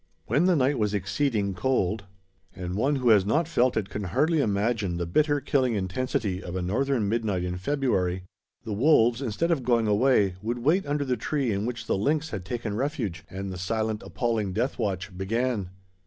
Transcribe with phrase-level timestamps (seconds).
[0.25, 2.05] "]When the night was exceeding cold
[2.55, 6.55] and one who has not felt it can hardly imagine the bitter, killing intensity of
[6.55, 8.23] a northern midnight in February
[8.63, 12.31] the wolves, instead of going away, would wait under the tree in which the lynx
[12.31, 15.69] had taken refuge, and the silent, appalling death watch began.